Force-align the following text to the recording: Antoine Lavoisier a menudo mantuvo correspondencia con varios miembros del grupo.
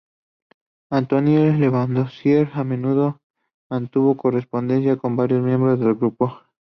Antoine 0.89 1.55
Lavoisier 1.59 2.49
a 2.55 2.63
menudo 2.63 3.19
mantuvo 3.69 4.17
correspondencia 4.17 4.97
con 4.97 5.15
varios 5.15 5.43
miembros 5.43 5.79
del 5.79 5.93
grupo. 5.93 6.41